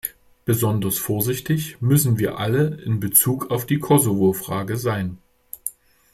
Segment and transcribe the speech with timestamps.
[0.45, 5.19] Besonders vorsichtig müssen wir alle in Bezug auf die Kosovofrage sein.